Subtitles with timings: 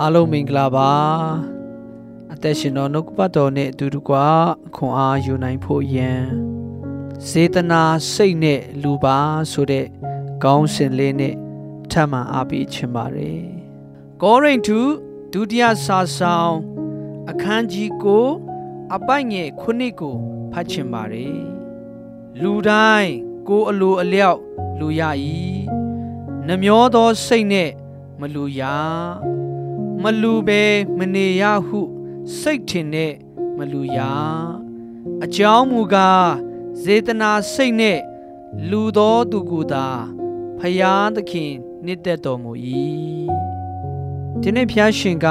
[0.00, 0.92] အားလုံးမင်္ဂလာပါ
[2.32, 4.14] အသက်ရှင်တော်နှုတ်ကပတ်တော်နဲ့အတူတကွ
[4.76, 6.12] ခွန်အားယူနိုင်ဖို့ယံ
[7.28, 9.18] စေတနာစိတ်နဲ့လူပါ
[9.52, 9.86] ဆိုတဲ့
[10.44, 11.34] ကောင်းစဉ်လေးနဲ့
[11.90, 13.42] ထပ်မံအားပေးချင်ပါတယ်
[14.22, 14.80] ကောရိန္သု
[15.32, 16.54] ဒုတိယစာဆောင်
[17.30, 18.26] အခန်းကြီးကို
[18.94, 20.16] အပိုက်ငယ်ခုနှစ်ကို
[20.52, 21.38] ဖတ်ချင်ပါတယ်
[22.40, 23.12] လူတိုင်း
[23.48, 24.40] ကိုအလိုအလျောက်
[24.78, 25.02] လူရ၏
[26.46, 27.70] နှမျောသောစိတ်နဲ့
[28.20, 28.62] မလူရ
[30.02, 30.62] မလူပဲ
[30.98, 31.80] မနေရဟု
[32.40, 33.14] စိတ်ထင်နဲ့
[33.58, 33.98] မလူရ
[35.24, 36.28] အကြောင်းမူကား
[36.82, 38.00] ဇေတနာစိတ်နဲ့
[38.70, 39.86] လူသောသူကိုသာ
[40.58, 41.52] ဖယားသခင်
[41.84, 42.52] နှစ်သက်တော်မူ၏
[44.40, 45.26] ဒီနေ့ဖျားရှင်က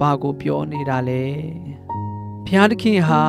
[0.00, 1.24] ဘာကိုပြောနေတာလဲ
[2.46, 3.24] ဖျားသခင်ဟာ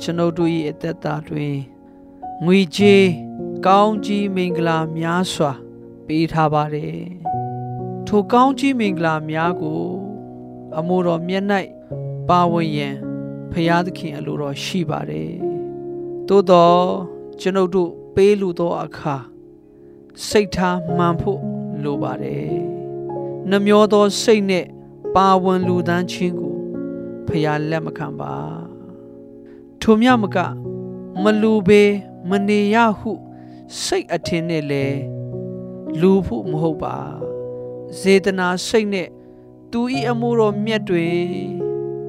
[0.00, 1.56] ကျွန်ုပ်တို့၏အသက်တာတွင်
[2.44, 3.04] ငွေကြေး
[3.66, 5.52] ကောင်းကြီးမင်္ဂလာများစွာ
[6.06, 6.98] ပေးထားပါတယ်
[8.06, 9.82] ထိုကောင်းကြီးမင်္ဂလာများကို
[10.78, 11.44] အမိုတော်မျက်၌
[12.28, 12.96] ပါဝင်ရန်
[13.52, 15.32] ဖရာသခင်အလိုတော်ရှိပါတယ်
[16.28, 16.82] သို့တော့
[17.40, 19.16] ကျွန်ုပ်တို့ပေးလူသောအခါ
[20.28, 21.40] စိတ်ထားမှန်ဖို့
[21.82, 22.54] လိုပါတယ်
[23.50, 24.66] နှမျောသောစိတ်နဲ့
[25.14, 26.56] ပါဝင်လူတန်းချင်းကို
[27.26, 28.34] ဖရာလက်မခံပါ
[29.80, 30.36] ထိုမြမက
[31.22, 31.82] မလူပေ
[32.30, 33.12] မနေရဟု
[33.82, 34.86] စိတ်အထင်နဲ့လဲ
[36.00, 36.98] လူဖို့မဟုတ်ပါ
[37.98, 39.08] စေတနာစိတ်နဲ့
[39.72, 41.08] သူဤအမှုတော်မြတ်တွေ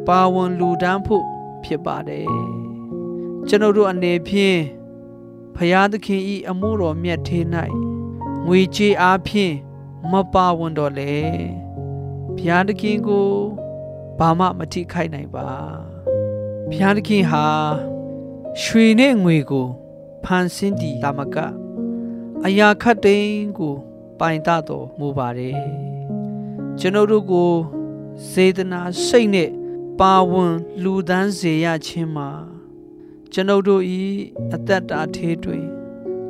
[0.08, 1.26] ပါဝင်လူဒန်းဖို့
[1.64, 2.28] ဖြစ်ပါတယ်
[3.48, 4.60] ကျွန်ုပ်တို့အနေဖြင့်
[5.56, 7.40] ဖရာသခင်ဤအမှုတော်မြတ်ထေ၌
[8.46, 9.56] ငွေကြေးအားဖြင့်
[10.12, 11.14] မပါဝင်တော့လေ
[12.36, 13.30] ဘုရားသခင်ကို
[14.20, 15.50] ဘာမှမထိခိုက်နိုင်ပါ
[16.70, 17.46] ဘုရားသခင်ဟာ
[18.62, 19.68] ရွှေနဲ့ငွေကို
[20.26, 21.38] ဖန်ဆင်းတည်တာမက
[22.46, 23.76] အရာခတ်တိန်ကို
[24.20, 25.60] ပိုင်တတော်မူပါတယ်
[26.80, 27.52] ကျွန်ုပ်တို့ကို
[28.30, 29.50] စေတနာစိတ်နဲ့
[30.00, 32.30] ပါဝင်လူဒန်းစေရခြင်းမှာ
[33.32, 34.02] ကျွန်ုပ်တို့ဤ
[34.54, 35.66] အသက်တာထေးတွင်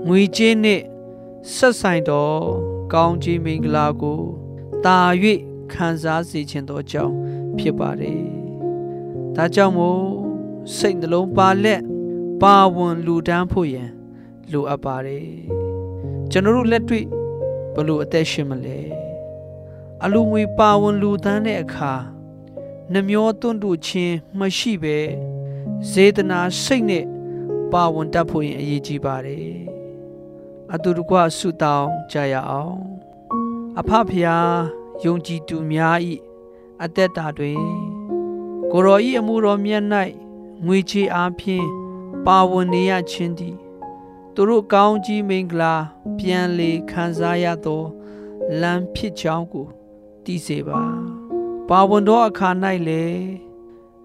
[0.08, 0.84] ငွေကြေးနှင့်
[1.54, 2.30] ဆက်ဆိုင်သော
[2.94, 4.20] ကောင်းကြီးမင်္ဂလာကို
[4.86, 5.00] တာ၍
[5.74, 7.14] ခံစားစေခြင်းသောကြောင့်
[7.58, 8.22] ဖြစ်ပါတယ်။
[9.36, 10.02] ဒါကြောင့်မို့
[10.76, 11.82] စိတ်နှလုံးပါလက်
[12.42, 13.90] ပါဝင်လူဒန်းဖို့ရန်
[14.52, 15.28] လိုအပ်ပါတယ်
[16.32, 17.06] ကျွန်တော်တို့လက်တွေ့
[17.74, 18.80] ဘလို့အသက်ရှင်မလဲ
[20.04, 21.94] အလူငွေပါဝင်လူဒန်းတဲ့အခါ
[22.92, 24.98] နှမျောတွန့်တူချင်းမရှိပဲ
[25.90, 27.06] ဇေတနာစိတ်နဲ့
[27.72, 29.48] ပါဝင်တတ်ဖို့ရင်အရေးကြီးပါတယ်
[30.74, 32.78] အတူတကွဆုတောင်းကြရအောင်
[33.80, 34.52] အဖဖျား
[35.04, 36.14] ယုံကြည်သူများဤ
[36.84, 37.62] အသက်တာတွင်
[38.72, 39.84] ကိုရောဤအမှုတော်မြတ်၌
[40.66, 41.68] ငွေချေအားဖြင့်
[42.26, 43.58] ပါဝင်နေရခြင်းသည်
[44.34, 45.74] သူတို့ကောင်းကြီးမင်္ဂလာ
[46.18, 47.84] ပြန်လေခံစားရသော
[48.62, 49.66] လမ်းဖြစ်ကြောင်းကို
[50.24, 50.82] သိစေပါ
[51.70, 52.50] ပါဝင်သောအခါ၌
[52.88, 53.04] လေ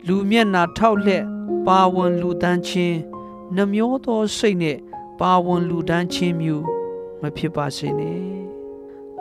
[0.07, 1.25] လူမျက်နာထောက်လက်
[1.67, 2.99] ပါဝင်လူတန်းချင်း
[3.55, 4.81] နှမျောသောစိတ်နှင့်
[5.21, 6.65] ပါဝင်လူတန်းချင်းမျိုး
[7.21, 8.25] မဖြစ်ပါစေနှင့်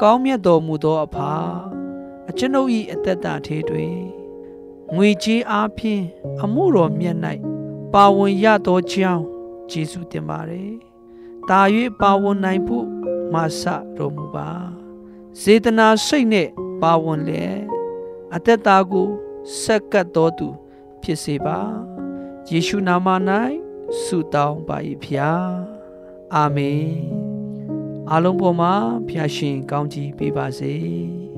[0.01, 1.31] ကောင်းမြတ်တော်မူသောအဖာ
[2.29, 3.95] အကျွန်ုပ်၏အသက်တာသေးတွင်
[4.95, 6.03] ငွေကြေးအားဖြင့်
[6.41, 7.17] အမှုတော်မြတ်၌
[7.93, 9.23] ပါဝင်ရသောကြောင်း
[9.71, 10.71] ယေရှုတင်ပါတယ်။
[11.49, 11.61] တာ၍
[12.01, 12.87] ပါဝင်နိုင်ဖို့
[13.33, 13.61] မဆ
[13.97, 14.49] တော်မူပါ။
[15.41, 16.47] စေတနာစိတ်နဲ့
[16.81, 17.45] ပါဝင်လေ
[18.35, 19.07] အသက်တာကို
[19.61, 20.47] ဆက်ကပ်တော်သူ
[21.01, 21.59] ဖြစ်စေပါ။
[22.49, 23.07] ယေရှုနာမ၌
[24.01, 25.49] ဆုတောင်းပါ၏ဖျား။
[26.35, 26.89] အာမင်။
[28.09, 28.73] အားလုံးပေါ်မှာ
[29.07, 30.75] ဖျားရှင်ကောင်းကြီးပေးပါစေ။